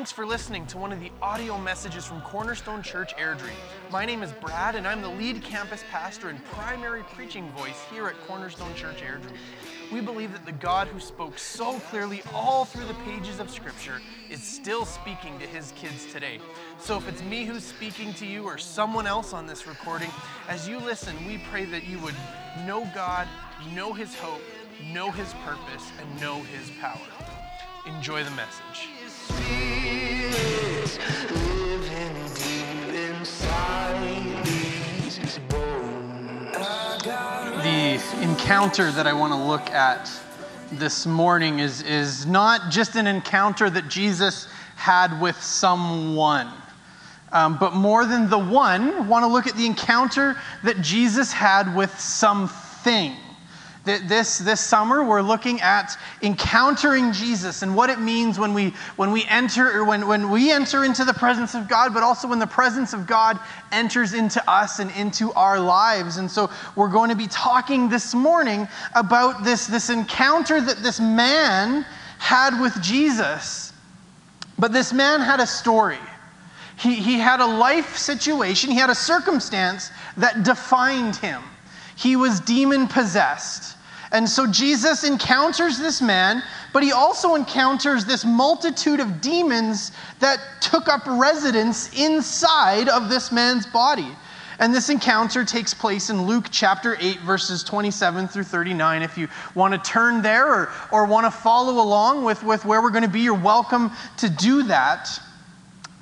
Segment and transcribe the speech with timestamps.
[0.00, 3.52] Thanks for listening to one of the audio messages from Cornerstone Church Airdrie.
[3.90, 8.06] My name is Brad, and I'm the lead campus pastor and primary preaching voice here
[8.06, 9.36] at Cornerstone Church Airdrie.
[9.92, 14.00] We believe that the God who spoke so clearly all through the pages of Scripture
[14.30, 16.40] is still speaking to his kids today.
[16.78, 20.10] So if it's me who's speaking to you or someone else on this recording,
[20.48, 22.16] as you listen, we pray that you would
[22.66, 23.28] know God,
[23.74, 24.40] know his hope,
[24.82, 26.96] know his purpose, and know his power.
[27.86, 29.69] Enjoy the message.
[37.62, 40.10] The encounter that I want to look at
[40.72, 46.48] this morning is, is not just an encounter that Jesus had with someone,
[47.32, 51.74] um, but more than the one, want to look at the encounter that Jesus had
[51.76, 53.16] with something.
[53.84, 59.10] This, this summer, we're looking at encountering Jesus and what it means when we, when
[59.10, 62.38] we enter or when, when we enter into the presence of God, but also when
[62.38, 63.38] the presence of God
[63.72, 66.18] enters into us and into our lives.
[66.18, 71.00] And so we're going to be talking this morning about this, this encounter that this
[71.00, 71.86] man
[72.18, 73.72] had with Jesus.
[74.58, 75.98] But this man had a story.
[76.78, 81.42] He, he had a life situation, he had a circumstance that defined him.
[82.00, 83.76] He was demon possessed.
[84.10, 86.42] And so Jesus encounters this man,
[86.72, 93.30] but he also encounters this multitude of demons that took up residence inside of this
[93.30, 94.08] man's body.
[94.58, 99.02] And this encounter takes place in Luke chapter 8, verses 27 through 39.
[99.02, 102.80] If you want to turn there or, or want to follow along with, with where
[102.80, 105.20] we're going to be, you're welcome to do that.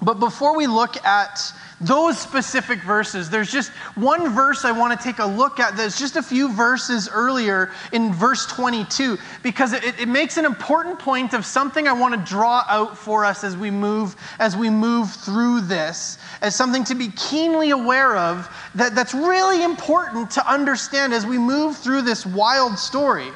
[0.00, 3.30] But before we look at those specific verses.
[3.30, 5.76] There's just one verse I want to take a look at.
[5.76, 10.98] There's just a few verses earlier in verse 22 because it, it, makes an important
[10.98, 14.70] point of something I want to draw out for us as we move as we
[14.70, 20.50] move through this as something to be keenly aware of that, that's really important to
[20.50, 23.30] understand as we move through this wild story.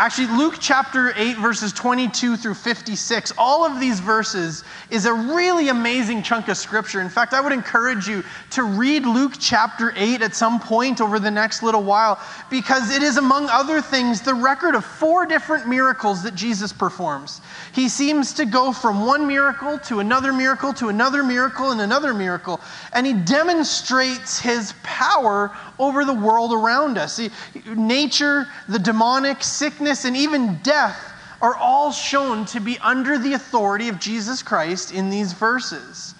[0.00, 5.70] Actually, Luke chapter 8, verses 22 through 56, all of these verses is a really
[5.70, 7.00] amazing chunk of scripture.
[7.00, 11.18] In fact, I would encourage you to read Luke chapter 8 at some point over
[11.18, 15.66] the next little while because it is, among other things, the record of four different
[15.66, 17.40] miracles that Jesus performs.
[17.72, 22.14] He seems to go from one miracle to another miracle to another miracle and another
[22.14, 22.60] miracle,
[22.92, 25.50] and he demonstrates his power
[25.80, 27.20] over the world around us.
[27.66, 33.88] Nature, the demonic, sickness, and even death are all shown to be under the authority
[33.88, 36.14] of Jesus Christ in these verses.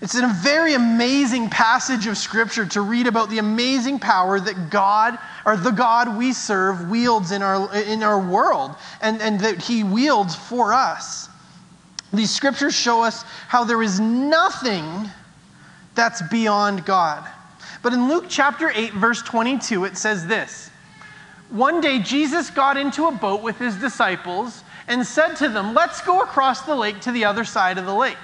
[0.00, 5.16] It's a very amazing passage of Scripture to read about the amazing power that God,
[5.46, 9.84] or the God we serve, wields in our, in our world and, and that He
[9.84, 11.28] wields for us.
[12.12, 15.08] These Scriptures show us how there is nothing
[15.94, 17.24] that's beyond God.
[17.80, 20.71] But in Luke chapter 8, verse 22, it says this
[21.52, 26.00] One day Jesus got into a boat with his disciples and said to them, Let's
[26.00, 28.16] go across the lake to the other side of the lake.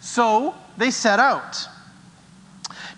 [0.00, 1.58] So they set out.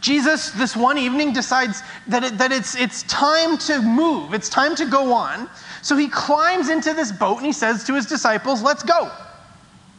[0.01, 4.77] Jesus, this one evening, decides that, it, that it's, it's time to move, it's time
[4.77, 5.51] to go on.
[5.83, 9.11] So he climbs into this boat and he says to his disciples, Let's go.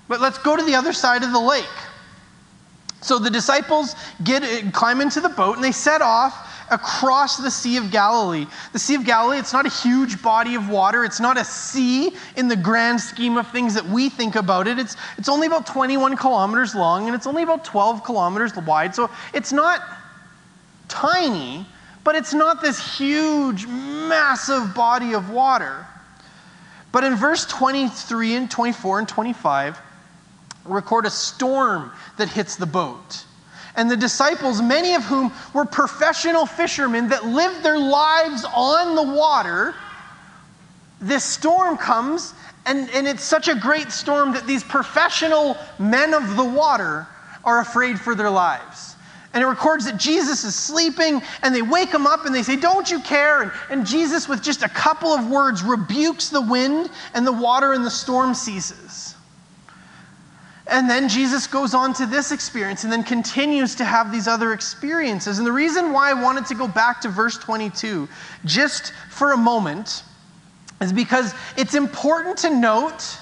[0.07, 1.66] But let's go to the other side of the lake.
[3.01, 7.77] So the disciples get climb into the boat and they set off across the Sea
[7.77, 8.47] of Galilee.
[8.73, 11.03] The Sea of Galilee, it's not a huge body of water.
[11.03, 14.79] It's not a sea in the grand scheme of things that we think about it.
[14.79, 18.95] It's, it's only about 21 kilometers long and it's only about 12 kilometers wide.
[18.95, 19.81] So it's not
[20.87, 21.65] tiny,
[22.03, 25.85] but it's not this huge, massive body of water.
[26.91, 29.79] But in verse 23 and 24 and 25,
[30.65, 33.25] record a storm that hits the boat.
[33.76, 39.16] And the disciples, many of whom were professional fishermen that lived their lives on the
[39.16, 39.76] water,
[41.00, 42.34] this storm comes,
[42.66, 47.08] and, and it's such a great storm that these professional men of the water
[47.44, 48.96] are afraid for their lives.
[49.34, 52.58] And it records that Jesus is sleeping, and they wake him up and they say,
[52.58, 53.44] Don't you care?
[53.44, 57.73] And, and Jesus, with just a couple of words, rebukes the wind and the water,
[57.73, 59.10] and the storm ceases.
[60.67, 64.53] And then Jesus goes on to this experience and then continues to have these other
[64.53, 65.37] experiences.
[65.37, 68.08] And the reason why I wanted to go back to verse 22
[68.46, 70.03] just for a moment
[70.79, 73.17] is because it's important to note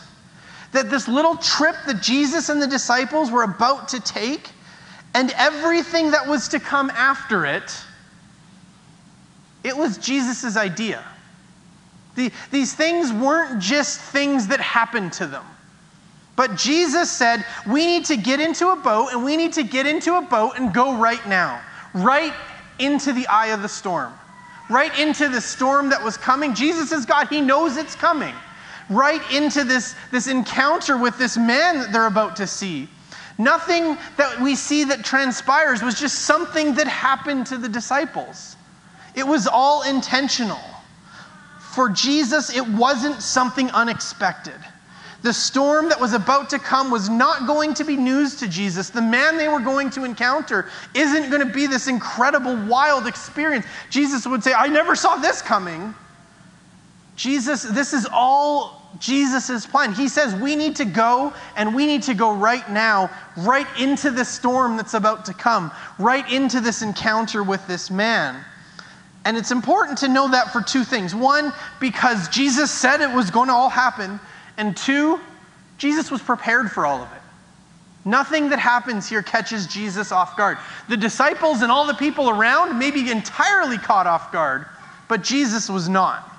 [0.71, 4.50] that this little trip that Jesus and the disciples were about to take
[5.13, 7.83] and everything that was to come after it,
[9.63, 11.03] it was Jesus' idea.
[12.15, 15.45] The, these things weren't just things that happened to them
[16.39, 19.86] But Jesus said, we need to get into a boat and we need to get
[19.86, 21.62] into a boat and go right now,
[21.94, 22.31] right
[22.80, 24.13] into the eye of the storm,
[24.69, 26.56] right into the storm that was coming.
[26.56, 28.33] Jesus is God, He knows it's coming,
[28.89, 32.88] right into this, this encounter with this man that they're about to see.
[33.38, 38.56] Nothing that we see that transpires was just something that happened to the disciples.
[39.13, 40.63] It was all intentional.
[41.59, 44.56] For Jesus, it wasn't something unexpected.
[45.21, 48.89] The storm that was about to come was not going to be news to Jesus.
[48.89, 53.66] The man they were going to encounter isn't going to be this incredible, wild experience.
[53.89, 55.94] Jesus would say, I never saw this coming.
[57.18, 59.94] Jesus, this is all Jesus' plan.
[59.94, 64.10] He says we need to go and we need to go right now, right into
[64.10, 65.69] the storm that's about to come,
[66.00, 68.44] right into this encounter with this man.
[69.25, 71.13] And it's important to know that for two things.
[71.13, 71.51] One,
[71.81, 74.19] because Jesus said it was going to all happen.
[74.59, 75.21] And two,
[75.77, 77.21] Jesus was prepared for all of it.
[78.03, 80.57] Nothing that happens here catches Jesus off guard.
[80.89, 84.65] The disciples and all the people around may be entirely caught off guard,
[85.07, 86.29] but Jesus was not.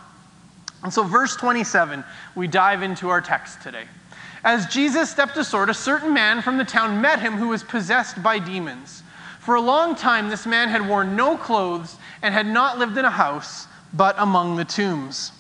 [0.83, 3.85] And so, verse 27, we dive into our text today.
[4.45, 8.23] As Jesus stepped ashore, a certain man from the town met him who was possessed
[8.23, 9.03] by demons.
[9.39, 13.07] For a long time, this man had worn no clothes and had not lived in
[13.07, 15.33] a house, but among the tombs.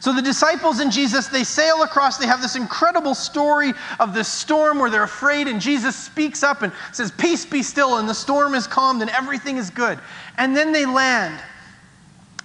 [0.00, 2.18] So the disciples and Jesus, they sail across.
[2.18, 6.62] They have this incredible story of this storm where they're afraid, and Jesus speaks up
[6.62, 9.98] and says, Peace be still, and the storm is calmed, and everything is good.
[10.38, 11.40] And then they land,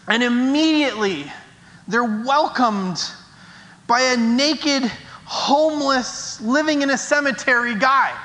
[0.07, 1.31] and immediately
[1.87, 3.03] they're welcomed
[3.87, 4.83] by a naked,
[5.25, 8.17] homeless, living in a cemetery guy.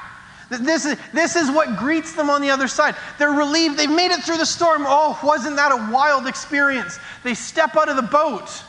[0.49, 2.94] This is, this is what greets them on the other side.
[3.19, 3.76] They're relieved.
[3.76, 4.84] They've made it through the storm.
[4.87, 7.00] Oh, wasn't that a wild experience?
[7.25, 8.62] They step out of the boat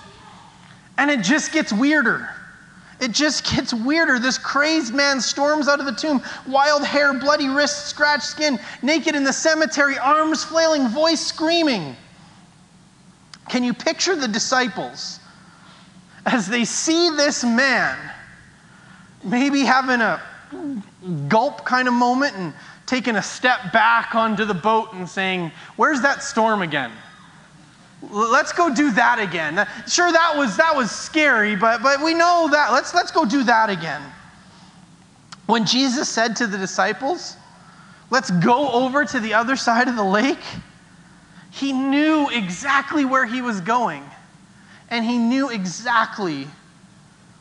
[0.97, 2.29] and it just gets weirder.
[2.99, 4.19] It just gets weirder.
[4.19, 9.15] This crazed man storms out of the tomb, wild hair, bloody wrists, scratched skin, naked
[9.15, 11.95] in the cemetery, arms flailing, voice screaming.
[13.49, 15.19] Can you picture the disciples
[16.25, 17.97] as they see this man
[19.23, 20.21] maybe having a
[21.27, 22.53] gulp kind of moment and
[22.85, 26.91] taking a step back onto the boat and saying, Where's that storm again?
[28.01, 29.67] Let's go do that again.
[29.87, 32.71] Sure, that was, that was scary, but, but we know that.
[32.71, 34.01] Let's, let's go do that again.
[35.47, 37.37] When Jesus said to the disciples,
[38.09, 40.39] Let's go over to the other side of the lake,
[41.51, 44.03] he knew exactly where he was going,
[44.89, 46.47] and he knew exactly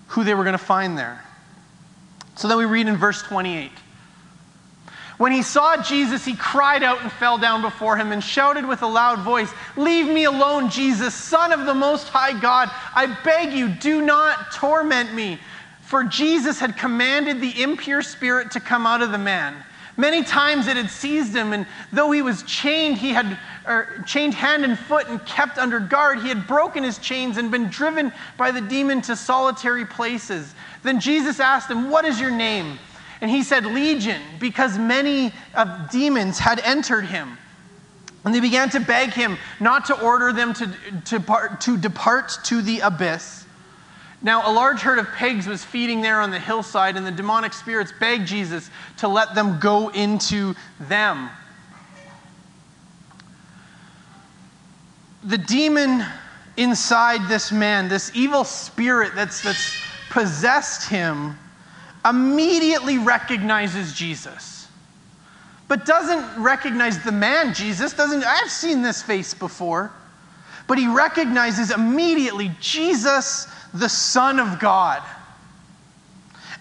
[0.08, 1.22] who they were going to find there.
[2.34, 3.70] So then we read in verse 28.
[5.18, 8.82] When he saw Jesus, he cried out and fell down before him and shouted with
[8.82, 12.70] a loud voice, Leave me alone, Jesus, Son of the Most High God.
[12.94, 15.38] I beg you, do not torment me.
[15.82, 19.54] For Jesus had commanded the impure spirit to come out of the man.
[19.96, 23.38] Many times it had seized him, and though he was chained, he had
[24.04, 26.20] chained hand and foot and kept under guard.
[26.20, 30.54] He had broken his chains and been driven by the demon to solitary places.
[30.82, 32.78] Then Jesus asked him, What is your name?
[33.20, 37.38] And he said, Legion, because many of demons had entered him.
[38.25, 40.66] And they began to beg him not to order them to,
[41.06, 43.46] to, to depart to the abyss.
[44.23, 47.52] Now, a large herd of pigs was feeding there on the hillside, and the demonic
[47.52, 51.30] spirits begged Jesus to let them go into them.
[55.23, 56.04] The demon
[56.56, 59.80] inside this man, this evil spirit that's, that's
[60.11, 61.38] possessed him,
[62.08, 64.68] immediately recognizes Jesus,
[65.68, 67.92] but doesn't recognize the man Jesus.
[67.92, 69.92] Doesn't, I've seen this face before.
[70.66, 75.02] But he recognizes immediately Jesus, the Son of God.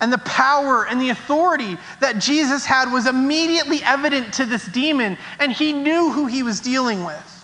[0.02, 5.18] And the power and the authority that Jesus had was immediately evident to this demon,
[5.40, 7.35] and he knew who he was dealing with.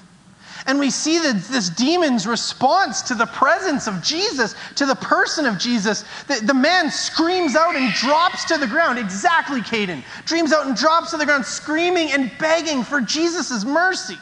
[0.67, 5.45] And we see that this demon's response to the presence of Jesus, to the person
[5.45, 6.03] of Jesus.
[6.27, 8.99] The, the man screams out and drops to the ground.
[8.99, 10.03] Exactly, Caden.
[10.25, 14.17] Dreams out and drops to the ground, screaming and begging for Jesus' mercy.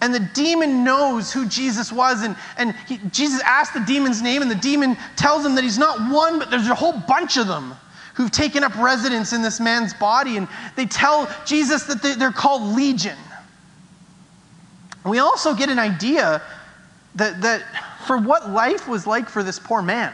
[0.00, 2.22] And the demon knows who Jesus was.
[2.22, 5.78] And, and he, Jesus asks the demon's name, and the demon tells him that he's
[5.78, 7.74] not one, but there's a whole bunch of them
[8.14, 10.36] who've taken up residence in this man's body.
[10.36, 13.16] And they tell Jesus that they, they're called Legion.
[15.04, 16.42] We also get an idea
[17.14, 17.62] that, that
[18.06, 20.12] for what life was like for this poor man.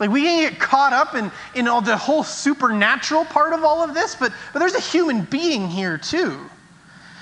[0.00, 3.82] Like we can get caught up in, in all the whole supernatural part of all
[3.82, 6.50] of this, but, but there's a human being here too.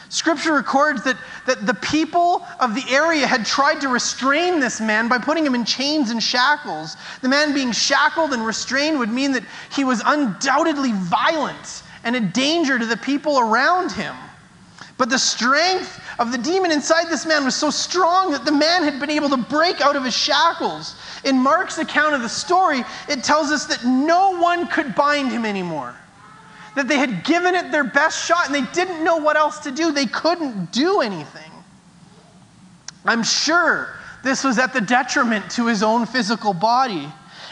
[0.09, 5.09] Scripture records that, that the people of the area had tried to restrain this man
[5.09, 6.97] by putting him in chains and shackles.
[7.23, 9.45] The man being shackled and restrained would mean that
[9.75, 14.15] he was undoubtedly violent and a danger to the people around him.
[14.99, 18.83] But the strength of the demon inside this man was so strong that the man
[18.83, 20.97] had been able to break out of his shackles.
[21.25, 25.45] In Mark's account of the story, it tells us that no one could bind him
[25.45, 25.95] anymore
[26.75, 29.71] that they had given it their best shot and they didn't know what else to
[29.71, 29.92] do.
[29.92, 31.50] They couldn't do anything.
[33.04, 37.09] I'm sure this was at the detriment to his own physical body.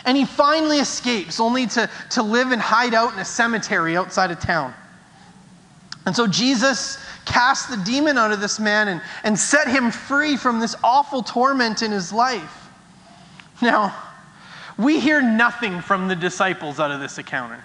[0.06, 4.30] And he finally escapes, only to, to live and hide out in a cemetery outside
[4.30, 4.72] of town.
[6.07, 10.37] And so Jesus cast the demon out of this man and, and set him free
[10.37, 12.69] from this awful torment in his life.
[13.61, 13.95] Now,
[14.78, 17.62] we hear nothing from the disciples out of this encounter.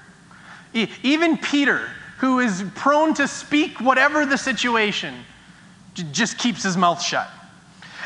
[0.74, 5.16] Even Peter, who is prone to speak whatever the situation,
[6.12, 7.30] just keeps his mouth shut.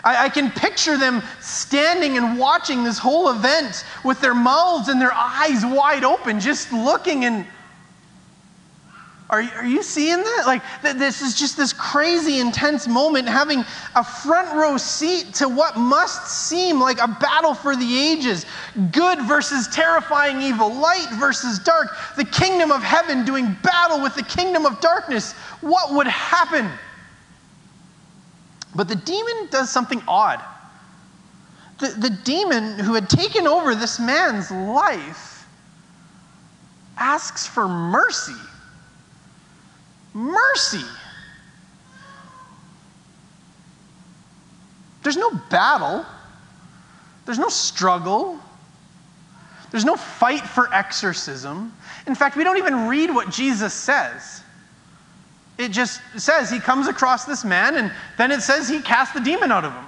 [0.03, 5.01] I, I, can picture them standing and watching this whole event with their mouths and
[5.01, 7.45] their eyes wide open, just looking and
[9.29, 10.43] are, are you seeing that?
[10.47, 13.63] Like, this is just this crazy, intense moment, having
[13.95, 18.47] a front row seat to what must seem like a battle for the ages
[18.91, 24.23] good versus terrifying evil, light versus dark, the kingdom of heaven doing battle with the
[24.23, 25.33] kingdom of darkness.
[25.61, 26.67] What would happen?
[28.75, 30.41] But the demon does something odd.
[31.77, 35.45] The, the demon who had taken over this man's life
[36.97, 38.33] asks for mercy
[40.13, 40.85] mercy.
[45.03, 46.05] There's no battle,
[47.25, 48.39] there's no struggle,
[49.71, 51.73] there's no fight for exorcism.
[52.07, 54.43] In fact, we don't even read what Jesus says.
[55.57, 59.19] It just says he comes across this man, and then it says he casts the
[59.19, 59.85] demon out of him.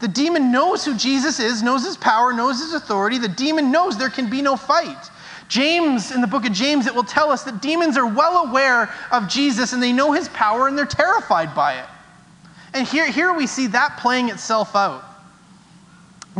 [0.00, 3.18] The demon knows who Jesus is, knows his power, knows his authority.
[3.18, 5.10] The demon knows there can be no fight.
[5.52, 8.88] James, in the book of James, it will tell us that demons are well aware
[9.10, 11.84] of Jesus and they know his power and they're terrified by it.
[12.72, 15.04] And here, here we see that playing itself out.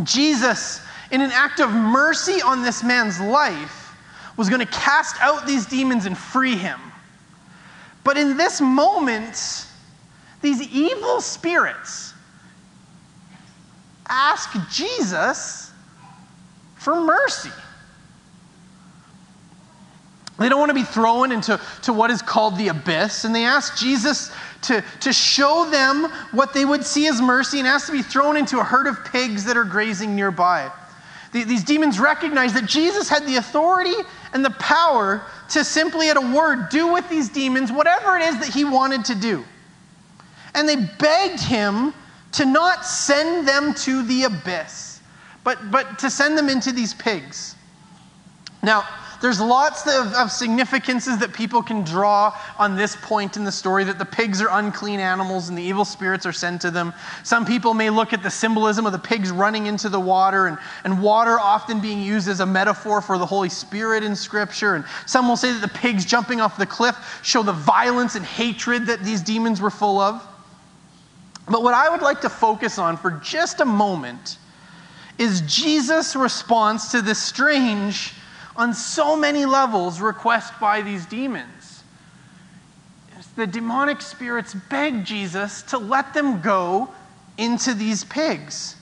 [0.01, 3.95] Jesus, in an act of mercy on this man's life,
[4.35, 6.79] was going to cast out these demons and free him.
[8.03, 9.67] But in this moment,
[10.41, 12.15] these evil spirits
[14.09, 15.71] ask Jesus
[16.77, 17.51] for mercy.
[20.39, 23.23] They don't want to be thrown into to what is called the abyss.
[23.23, 24.31] And they ask Jesus
[24.63, 28.35] to, to show them what they would see as mercy and ask to be thrown
[28.35, 30.71] into a herd of pigs that are grazing nearby.
[31.33, 33.93] The, these demons recognize that Jesus had the authority
[34.33, 38.39] and the power to simply, at a word, do with these demons whatever it is
[38.39, 39.43] that he wanted to do.
[40.55, 41.93] And they begged him
[42.33, 45.01] to not send them to the abyss,
[45.43, 47.55] but, but to send them into these pigs.
[48.63, 48.87] Now,
[49.23, 53.85] there's lots of, of significances that people can draw on this point in the story
[53.85, 56.93] that the pigs are unclean animals and the evil spirits are sent to them.
[57.23, 60.57] Some people may look at the symbolism of the pigs running into the water and,
[60.83, 64.75] and water often being used as a metaphor for the Holy Spirit in Scripture.
[64.75, 68.25] And some will say that the pigs jumping off the cliff show the violence and
[68.25, 70.21] hatred that these demons were full of.
[71.47, 74.37] But what I would like to focus on for just a moment
[75.17, 78.15] is Jesus' response to this strange
[78.55, 81.83] on so many levels request by these demons.
[83.35, 86.89] The demonic spirits beg Jesus to let them go
[87.37, 88.75] into these pigs.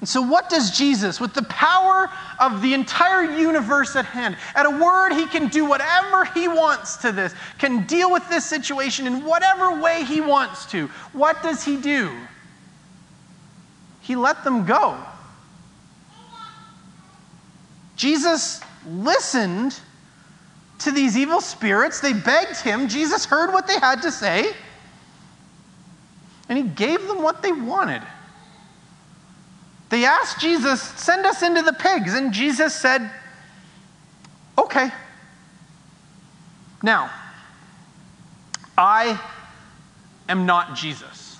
[0.00, 4.66] And so, what does Jesus, with the power of the entire universe at hand, at
[4.66, 9.06] a word, he can do whatever he wants to this, can deal with this situation
[9.06, 10.88] in whatever way he wants to.
[11.12, 12.10] What does he do?
[14.00, 14.98] He let them go.
[17.96, 19.78] Jesus listened
[20.80, 22.00] to these evil spirits.
[22.00, 22.88] They begged him.
[22.88, 24.52] Jesus heard what they had to say,
[26.48, 28.02] and he gave them what they wanted.
[29.90, 32.14] They asked Jesus, Send us into the pigs.
[32.14, 33.10] And Jesus said,
[34.58, 34.90] Okay.
[36.82, 37.10] Now,
[38.76, 39.20] I
[40.28, 41.38] am not Jesus.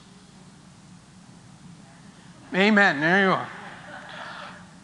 [2.55, 3.01] Amen.
[3.01, 3.49] There you are.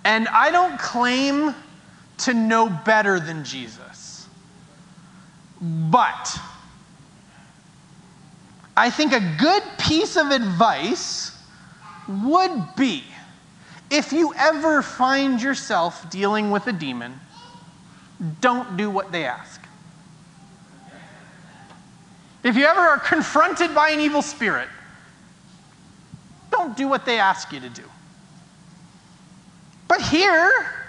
[0.04, 1.54] And I don't claim
[2.20, 4.26] to know better than Jesus.
[5.60, 6.38] But
[8.76, 11.36] I think a good piece of advice
[12.08, 13.04] would be
[13.90, 17.18] if you ever find yourself dealing with a demon,
[18.40, 19.60] don't do what they ask.
[22.42, 24.68] If you ever are confronted by an evil spirit,
[26.50, 27.84] don't do what they ask you to do.
[29.88, 30.79] But here,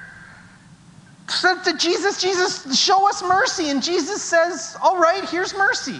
[1.31, 3.69] said to Jesus, Jesus, show us mercy.
[3.69, 5.99] And Jesus says, All right, here's mercy.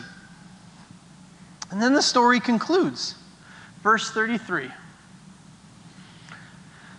[1.71, 3.15] And then the story concludes.
[3.81, 4.69] Verse 33.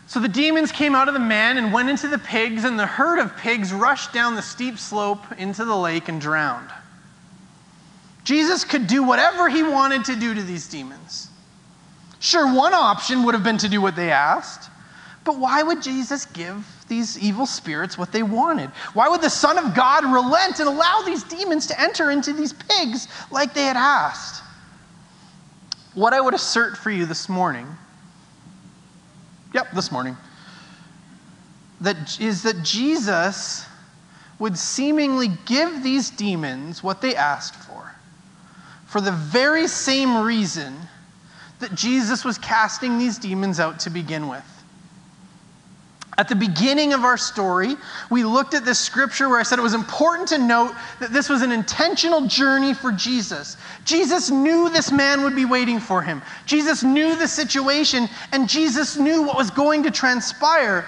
[0.07, 2.87] So the demons came out of the man and went into the pigs, and the
[2.87, 6.69] herd of pigs rushed down the steep slope into the lake and drowned.
[8.25, 11.29] Jesus could do whatever he wanted to do to these demons.
[12.21, 14.71] Sure, one option would have been to do what they asked,
[15.25, 18.69] but why would Jesus give these evil spirits what they wanted?
[18.93, 22.53] Why would the Son of God relent and allow these demons to enter into these
[22.53, 24.43] pigs like they had asked?
[25.95, 27.67] What I would assert for you this morning,
[29.55, 30.19] yep, this morning,
[31.81, 33.65] that is that Jesus
[34.39, 37.95] would seemingly give these demons what they asked for,
[38.85, 40.77] for the very same reason
[41.59, 44.45] that Jesus was casting these demons out to begin with.
[46.19, 47.77] At the beginning of our story,
[48.11, 51.31] we looked at this scripture where I said it was important to note that this
[51.31, 53.57] was an intentional journey for Jesus.
[53.87, 56.21] Jesus knew this man would be waiting for him.
[56.45, 60.85] Jesus knew the situation, and Jesus knew what was going to transpire.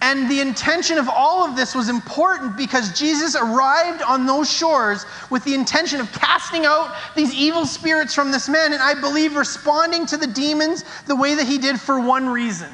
[0.00, 5.04] And the intention of all of this was important because Jesus arrived on those shores
[5.28, 9.36] with the intention of casting out these evil spirits from this man, and I believe
[9.36, 12.72] responding to the demons the way that he did for one reason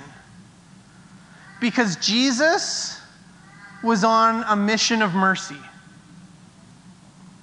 [1.60, 3.00] because Jesus
[3.82, 5.56] was on a mission of mercy.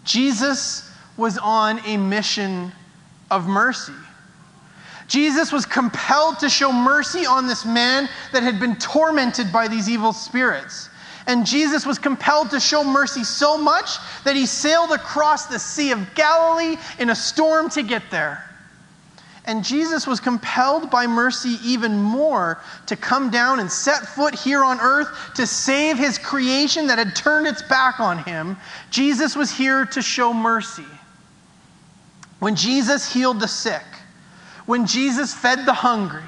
[0.04, 2.72] Jesus was on a mission
[3.32, 3.94] of mercy.
[5.08, 9.90] Jesus was compelled to show mercy on this man that had been tormented by these
[9.90, 10.90] evil spirits.
[11.28, 15.92] And Jesus was compelled to show mercy so much that he sailed across the Sea
[15.92, 18.44] of Galilee in a storm to get there.
[19.46, 24.64] And Jesus was compelled by mercy even more to come down and set foot here
[24.64, 28.58] on earth to save his creation that had turned its back on him.
[28.90, 30.86] Jesus was here to show mercy.
[32.40, 33.84] When Jesus healed the sick,
[34.66, 36.22] when Jesus fed the hungry,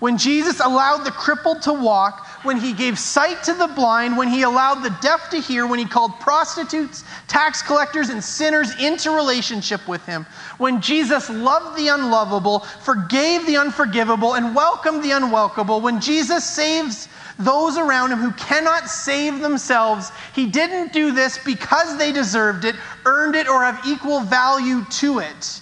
[0.00, 4.28] when Jesus allowed the crippled to walk, when he gave sight to the blind, when
[4.28, 9.10] he allowed the deaf to hear, when he called prostitutes, tax collectors, and sinners into
[9.10, 10.26] relationship with him,
[10.58, 17.08] when Jesus loved the unlovable, forgave the unforgivable, and welcomed the unwelcomable, when Jesus saves
[17.38, 22.76] those around him who cannot save themselves, he didn't do this because they deserved it,
[23.06, 25.60] earned it, or have equal value to it.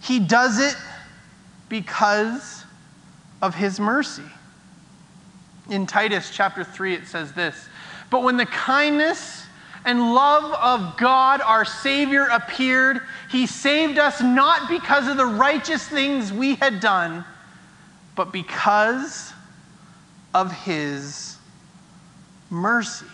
[0.00, 0.76] He does it
[1.68, 2.64] because
[3.40, 4.22] of his mercy.
[5.70, 7.68] In Titus chapter 3, it says this
[8.10, 9.46] But when the kindness
[9.84, 13.00] and love of God our Savior appeared,
[13.30, 17.24] he saved us not because of the righteous things we had done,
[18.14, 19.32] but because
[20.32, 21.36] of his
[22.50, 23.06] mercy.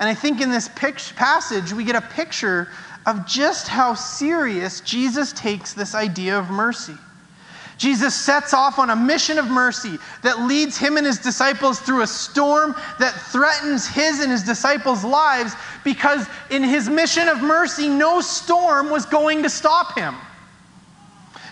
[0.00, 2.68] And I think in this passage, we get a picture
[3.06, 6.96] of just how serious Jesus takes this idea of mercy.
[7.82, 12.02] Jesus sets off on a mission of mercy that leads him and his disciples through
[12.02, 17.88] a storm that threatens his and his disciples' lives because in his mission of mercy,
[17.88, 20.14] no storm was going to stop him.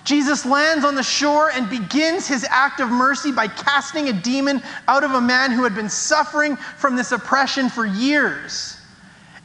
[0.05, 4.63] Jesus lands on the shore and begins his act of mercy by casting a demon
[4.87, 8.77] out of a man who had been suffering from this oppression for years.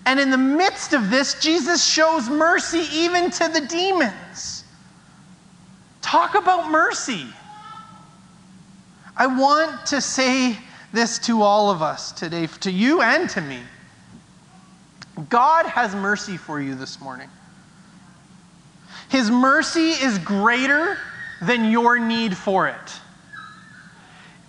[0.06, 4.55] And in the midst of this, Jesus shows mercy even to the demons.
[6.06, 7.26] Talk about mercy.
[9.18, 10.56] I want to say
[10.94, 13.58] this to all of us today, to you and to me.
[15.30, 17.28] God has mercy for you this morning.
[19.10, 20.96] His mercy is greater
[21.42, 23.00] than your need for it.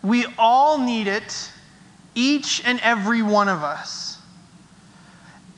[0.03, 1.51] We all need it,
[2.14, 4.06] each and every one of us.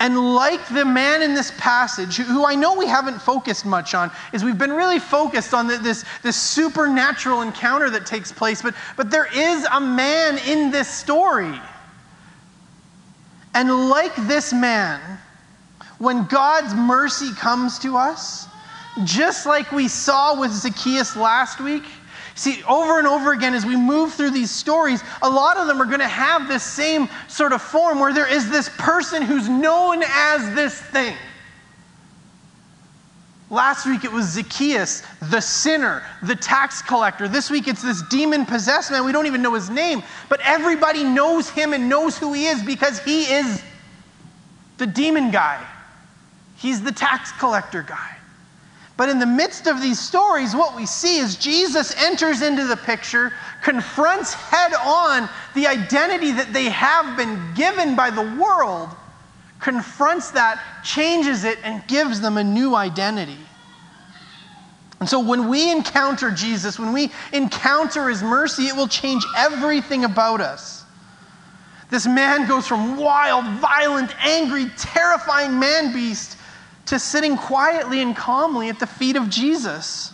[0.00, 4.12] And like the man in this passage, who I know we haven't focused much on,
[4.32, 9.10] is we've been really focused on this, this supernatural encounter that takes place, but, but
[9.10, 11.60] there is a man in this story.
[13.54, 15.00] And like this man,
[15.98, 18.46] when God's mercy comes to us,
[19.02, 21.84] just like we saw with Zacchaeus last week,
[22.38, 25.82] See, over and over again, as we move through these stories, a lot of them
[25.82, 29.48] are going to have this same sort of form where there is this person who's
[29.48, 31.16] known as this thing.
[33.50, 37.26] Last week it was Zacchaeus, the sinner, the tax collector.
[37.26, 39.04] This week it's this demon possessed man.
[39.04, 42.62] We don't even know his name, but everybody knows him and knows who he is
[42.62, 43.64] because he is
[44.76, 45.60] the demon guy.
[46.56, 48.17] He's the tax collector guy.
[48.98, 52.76] But in the midst of these stories, what we see is Jesus enters into the
[52.76, 53.32] picture,
[53.62, 58.88] confronts head on the identity that they have been given by the world,
[59.60, 63.38] confronts that, changes it, and gives them a new identity.
[64.98, 70.06] And so when we encounter Jesus, when we encounter his mercy, it will change everything
[70.06, 70.82] about us.
[71.88, 76.37] This man goes from wild, violent, angry, terrifying man beast
[76.88, 80.12] to sitting quietly and calmly at the feet of Jesus.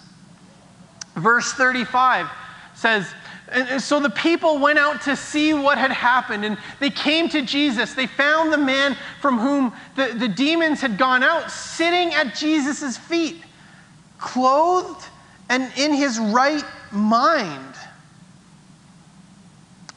[1.15, 2.29] Verse 35
[2.75, 3.13] says,
[3.55, 7.43] and so the people went out to see what had happened, and they came to
[7.43, 7.95] Jesus.
[7.95, 12.97] They found the man from whom the, the demons had gone out sitting at Jesus'
[12.97, 13.43] feet,
[14.19, 15.07] clothed
[15.49, 17.74] and in his right mind.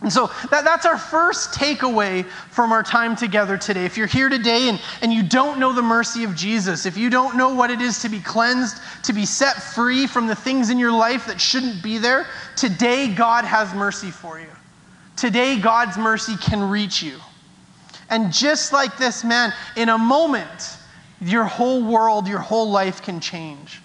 [0.02, 3.84] And so that, that's our first takeaway from our time together today.
[3.84, 7.10] If you're here today and, and you don't know the mercy of Jesus, if you
[7.10, 10.70] don't know what it is to be cleansed, to be set free from the things
[10.70, 14.46] in your life that shouldn't be there, today God has mercy for you.
[15.16, 17.18] Today God's mercy can reach you.
[18.12, 20.78] And just like this man, in a moment,
[21.20, 23.82] your whole world, your whole life can change.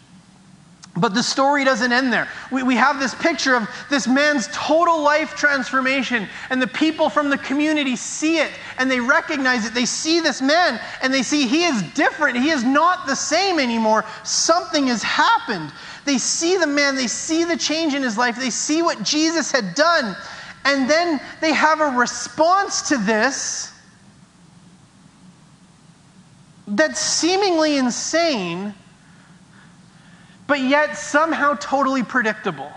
[0.95, 2.29] But the story doesn't end there.
[2.51, 7.31] We, we have this picture of this man's total life transformation, and the people from
[7.31, 9.73] the community see it and they recognize it.
[9.73, 12.37] They see this man and they see he is different.
[12.37, 14.05] He is not the same anymore.
[14.23, 15.73] Something has happened.
[16.05, 19.51] They see the man, they see the change in his life, they see what Jesus
[19.51, 20.15] had done,
[20.65, 23.73] and then they have a response to this
[26.67, 28.75] that's seemingly insane
[30.53, 32.71] but yet somehow totally predictable.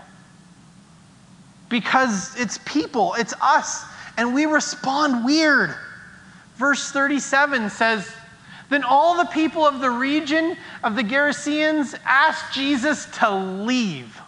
[1.68, 3.84] Because it's people, it's us,
[4.16, 5.74] and we respond weird.
[6.54, 8.10] Verse 37 says,
[8.70, 14.22] Then all the people of the region of the Gerasenes asked Jesus to leave.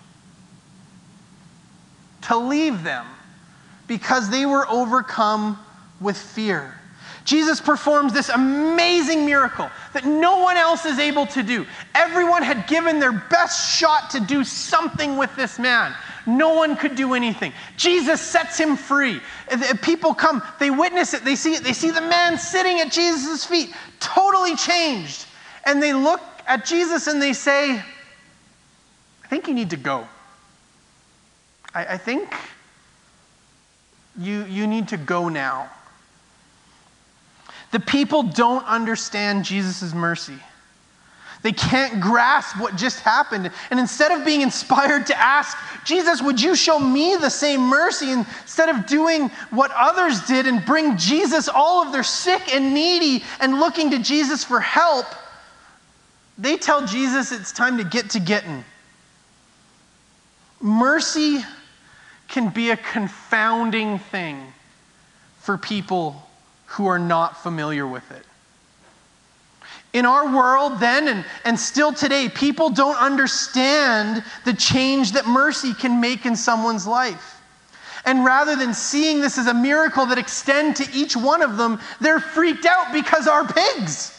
[2.25, 3.07] To leave them
[3.87, 5.59] because they were overcome
[6.03, 6.78] with fear.
[7.29, 11.67] Jesus performs this amazing miracle that no one else is able to do.
[11.95, 15.95] Everyone had given their best shot to do something with this man.
[16.27, 17.53] No one could do anything.
[17.77, 19.21] Jesus sets him free.
[19.83, 23.45] People come, they witness it, they see it, they see the man sitting at Jesus'
[23.45, 25.27] feet, totally changed.
[25.67, 30.09] And they look at Jesus and they say, I think you need to go.
[31.75, 32.35] I, I think
[34.19, 35.69] you, you need to go now.
[37.71, 40.39] The people don't understand Jesus' mercy.
[41.43, 43.51] They can't grasp what just happened.
[43.71, 48.11] And instead of being inspired to ask, Jesus, would you show me the same mercy?
[48.11, 53.25] Instead of doing what others did and bring Jesus, all of their sick and needy,
[53.41, 55.07] and looking to Jesus for help,
[56.39, 58.65] they tell Jesus it's time to get to getting.
[60.61, 61.45] Mercy
[62.27, 64.53] can be a confounding thing
[65.39, 66.28] for people
[66.69, 68.25] who are not familiar with it.
[69.95, 75.73] In our world, then and, and still today, people don't understand the change that mercy
[75.73, 77.41] can make in someone's life.
[78.05, 81.81] And rather than seeing this as a miracle that extend to each one of them,
[82.01, 84.15] they're freaked out because our pigs.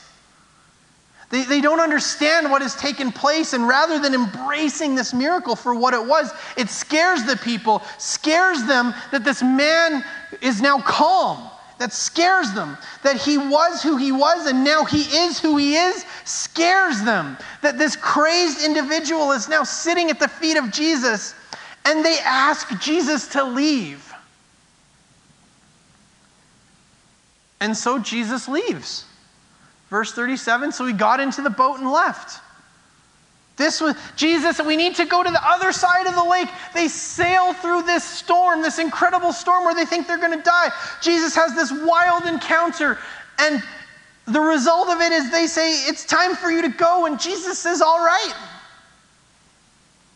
[1.30, 5.76] They, they don't understand what has taken place, and rather than embracing this miracle for
[5.76, 10.04] what it was, it scares the people, scares them that this man
[10.42, 12.78] is now calm that scares them.
[13.04, 17.38] That he was who he was and now he is who he is scares them.
[17.62, 21.34] That this crazed individual is now sitting at the feet of Jesus
[21.86, 24.06] and they ask Jesus to leave.
[27.62, 29.06] And so Jesus leaves.
[29.90, 32.42] Verse 37 so he got into the boat and left.
[33.60, 36.48] This was Jesus, we need to go to the other side of the lake.
[36.74, 40.72] They sail through this storm, this incredible storm where they think they're going to die.
[41.02, 42.98] Jesus has this wild encounter,
[43.38, 43.62] and
[44.26, 47.06] the result of it is they say, It's time for you to go.
[47.06, 48.34] And Jesus says, All right.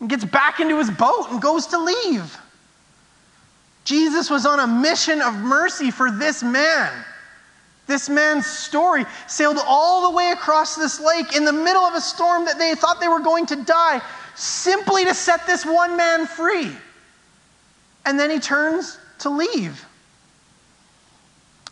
[0.00, 2.34] And gets back into his boat and goes to leave.
[3.84, 7.04] Jesus was on a mission of mercy for this man.
[7.86, 12.00] This man's story sailed all the way across this lake in the middle of a
[12.00, 14.00] storm that they thought they were going to die,
[14.34, 16.72] simply to set this one man free.
[18.06, 19.84] And then he turns to leave.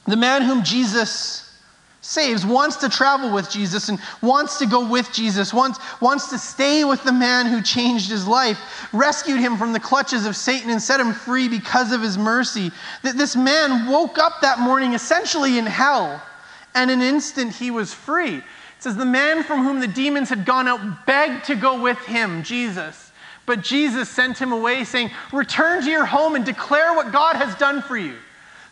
[0.06, 1.41] The man whom Jesus
[2.02, 6.38] saves, wants to travel with Jesus and wants to go with Jesus, wants, wants to
[6.38, 8.58] stay with the man who changed his life,
[8.92, 12.72] rescued him from the clutches of Satan and set him free because of his mercy.
[13.04, 16.20] That this man woke up that morning essentially in hell,
[16.74, 18.38] and in an instant he was free.
[18.38, 18.44] It
[18.80, 22.42] says, The man from whom the demons had gone out begged to go with him,
[22.42, 23.12] Jesus.
[23.46, 27.54] But Jesus sent him away, saying, Return to your home and declare what God has
[27.56, 28.16] done for you.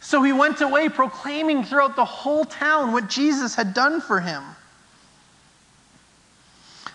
[0.00, 4.42] So he went away, proclaiming throughout the whole town what Jesus had done for him.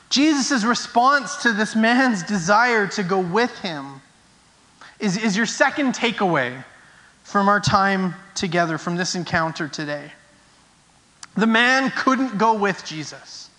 [0.09, 4.01] Jesus' response to this man's desire to go with him
[4.99, 6.63] is, is your second takeaway
[7.23, 10.11] from our time together, from this encounter today.
[11.35, 13.49] The man couldn't go with Jesus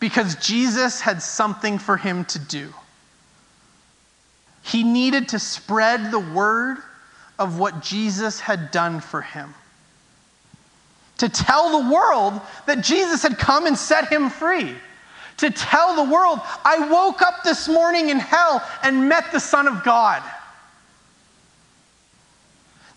[0.00, 2.72] because Jesus had something for him to do.
[4.62, 6.78] He needed to spread the word
[7.38, 9.54] of what Jesus had done for him.
[11.18, 14.74] To tell the world that Jesus had come and set him free.
[15.38, 19.66] To tell the world, I woke up this morning in hell and met the Son
[19.66, 20.22] of God.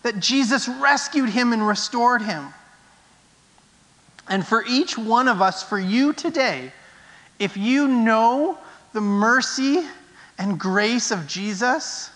[0.02, 2.48] That Jesus rescued him and restored him.
[4.28, 6.72] And for each one of us, for you today,
[7.38, 8.58] if you know
[8.92, 9.86] the mercy
[10.38, 12.10] and grace of Jesus,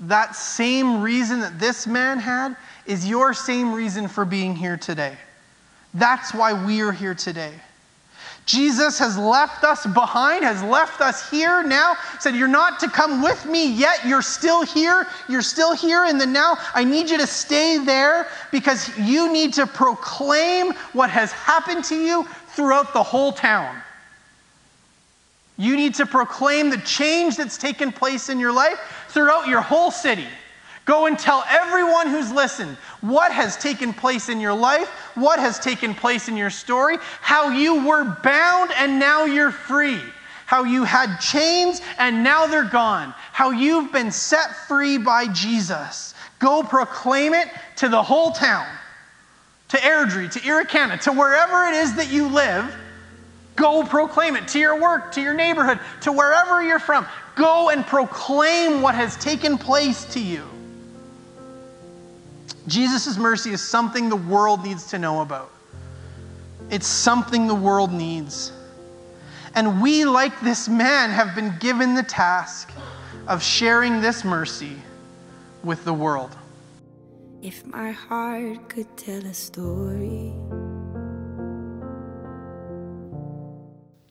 [0.00, 2.56] that same reason that this man had
[2.86, 5.16] is your same reason for being here today.
[5.94, 7.52] That's why we are here today.
[8.46, 13.22] Jesus has left us behind, has left us here now, said, You're not to come
[13.22, 14.06] with me yet.
[14.06, 15.06] You're still here.
[15.28, 16.56] You're still here in the now.
[16.74, 21.96] I need you to stay there because you need to proclaim what has happened to
[21.96, 23.82] you throughout the whole town.
[25.58, 29.90] You need to proclaim the change that's taken place in your life throughout your whole
[29.90, 30.26] city.
[30.84, 35.58] Go and tell everyone who's listened what has taken place in your life, what has
[35.58, 40.00] taken place in your story, how you were bound and now you're free,
[40.46, 46.14] how you had chains and now they're gone, how you've been set free by Jesus.
[46.38, 48.66] Go proclaim it to the whole town,
[49.68, 52.74] to Airdrie, to Irricana, to wherever it is that you live
[53.58, 57.04] Go proclaim it to your work, to your neighborhood, to wherever you're from.
[57.38, 60.44] Go and proclaim what has taken place to you.
[62.66, 65.52] Jesus' mercy is something the world needs to know about.
[66.68, 68.52] It's something the world needs.
[69.54, 72.72] And we, like this man, have been given the task
[73.28, 74.74] of sharing this mercy
[75.62, 76.36] with the world.
[77.40, 80.34] If my heart could tell a story.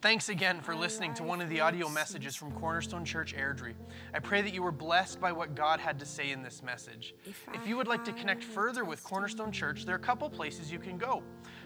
[0.08, 3.74] Thanks again for listening to one of the audio messages from Cornerstone Church Airdrie.
[4.14, 7.14] I pray that you were blessed by what God had to say in this message.
[7.54, 10.72] If you would like to connect further with Cornerstone Church, there are a couple places
[10.72, 11.24] you can go.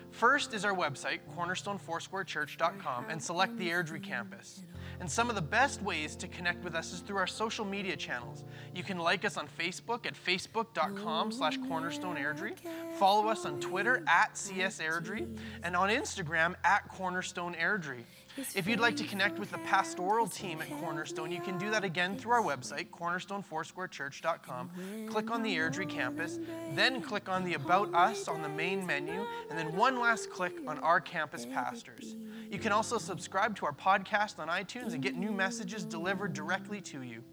[0.10, 4.64] First is our website, cornerstonefoursquarechurch.com, and select the Airdrie campus.
[5.00, 7.96] And some of the best ways to connect with us is through our social media
[7.96, 8.44] channels.
[8.76, 12.58] You can like us on Facebook at facebook.com slash cornerstoneairdrie,
[13.00, 15.28] follow us on Twitter at csairdrie,
[15.64, 18.04] and on Instagram at cornerstoneairdrie.
[18.56, 21.84] If you'd like to connect with the pastoral team at Cornerstone, you can do that
[21.84, 25.08] again through our website, cornerstonefoursquarechurch.com.
[25.10, 26.40] Click on the Airdrie campus,
[26.74, 30.60] then click on the About Us on the main menu, and then one last click
[30.68, 32.16] on our campus pastors.
[32.50, 36.82] You can also subscribe to our podcast on iTunes and get new messages delivered directly
[36.82, 37.24] to you.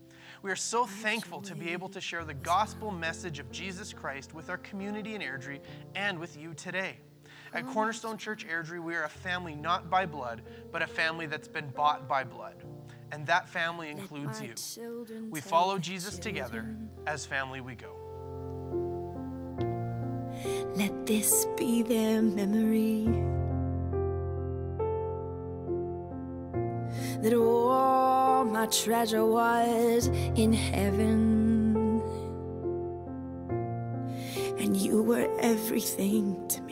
[0.43, 4.35] We are so thankful to be able to share the gospel message of Jesus Christ
[4.35, 5.61] with our community in Airdrie
[5.97, 6.99] and with you today.
[7.55, 11.49] At Cornerstone Church Airdrie, we are a family not by blood, but a family that's
[11.49, 12.55] been bought by blood.
[13.11, 14.55] And that family includes you.
[15.31, 16.77] We follow Jesus together.
[17.07, 17.95] As family, we go.
[20.77, 23.07] Let this be their memory.
[27.23, 32.03] That all my treasure was in heaven.
[34.59, 36.68] And you were everything to me.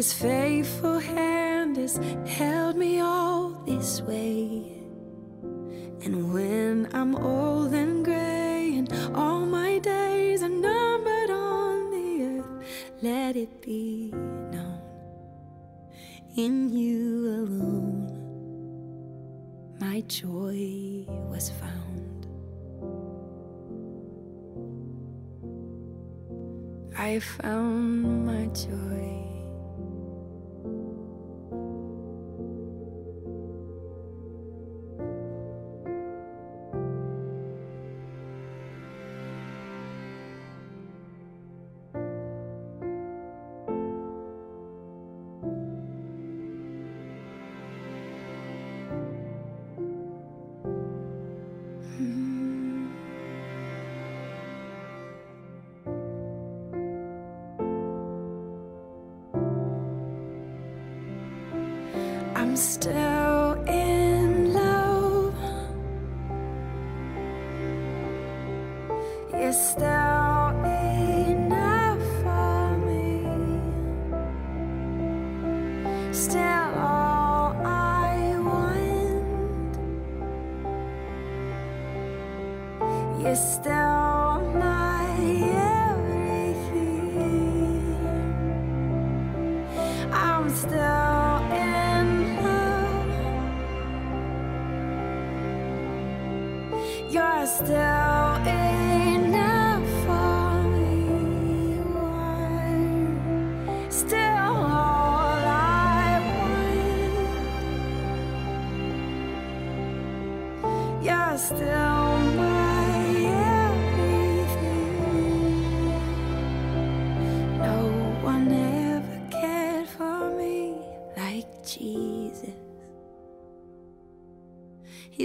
[0.00, 4.80] His faithful hand has held me all this way.
[6.00, 12.64] And when I'm old and gray and all my days are numbered on the earth,
[13.02, 14.80] let it be known
[16.34, 18.08] in you alone
[19.78, 22.26] my joy was found.
[26.96, 28.89] I found my joy.
[62.60, 65.34] Still in love.
[69.32, 69.99] You're still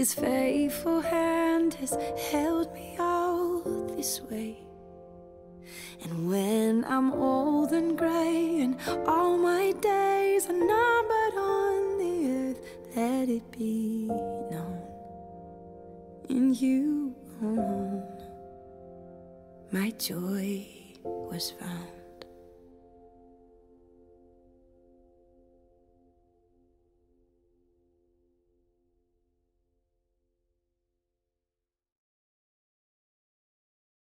[0.06, 1.98] His faithful hand has
[2.30, 3.64] held me all
[3.98, 4.60] this way.
[6.04, 12.62] And when I'm old and gray and all my days are numbered on the earth,
[12.96, 14.06] let it be
[14.52, 14.80] known
[16.30, 18.04] in you alone
[19.72, 20.68] my joy
[21.04, 21.95] was found.